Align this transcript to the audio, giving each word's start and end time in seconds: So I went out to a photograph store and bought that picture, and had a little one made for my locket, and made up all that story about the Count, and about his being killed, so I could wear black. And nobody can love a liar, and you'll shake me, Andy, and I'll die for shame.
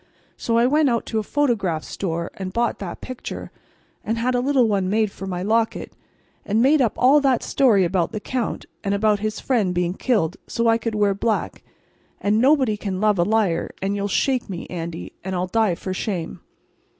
So 0.35 0.57
I 0.57 0.65
went 0.65 0.89
out 0.89 1.05
to 1.05 1.19
a 1.19 1.21
photograph 1.21 1.83
store 1.83 2.31
and 2.33 2.51
bought 2.51 2.79
that 2.79 3.01
picture, 3.01 3.51
and 4.03 4.17
had 4.17 4.33
a 4.33 4.39
little 4.39 4.67
one 4.67 4.89
made 4.89 5.11
for 5.11 5.27
my 5.27 5.43
locket, 5.43 5.93
and 6.43 6.59
made 6.59 6.81
up 6.81 6.93
all 6.97 7.21
that 7.21 7.43
story 7.43 7.85
about 7.85 8.11
the 8.11 8.19
Count, 8.19 8.65
and 8.83 8.95
about 8.95 9.19
his 9.19 9.39
being 9.73 9.93
killed, 9.93 10.37
so 10.47 10.67
I 10.67 10.79
could 10.79 10.95
wear 10.95 11.13
black. 11.13 11.61
And 12.19 12.39
nobody 12.41 12.77
can 12.77 12.99
love 12.99 13.19
a 13.19 13.23
liar, 13.23 13.75
and 13.79 13.95
you'll 13.95 14.07
shake 14.07 14.49
me, 14.49 14.65
Andy, 14.71 15.13
and 15.23 15.35
I'll 15.35 15.45
die 15.45 15.75
for 15.75 15.93
shame. 15.93 16.39